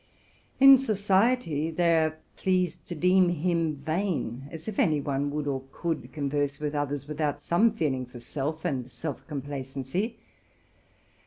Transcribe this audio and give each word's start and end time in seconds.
In 0.59 0.79
society 0.79 1.69
they 1.69 2.11
consider 2.35 3.07
him 3.29 3.75
vain; 3.75 4.47
as 4.49 4.67
if 4.67 4.79
any 4.79 4.99
one 4.99 5.29
would 5.29 5.45
or 5.45 5.61
could 5.71 6.11
con 6.11 6.27
verse 6.27 6.59
with 6.59 6.73
others 6.73 7.07
without 7.07 7.43
some 7.43 7.69
feeling 7.73 8.07
for 8.07 8.19
self 8.19 8.65
and 8.65 8.89
self 8.89 9.27
com 9.27 9.43
placency! 9.43 10.15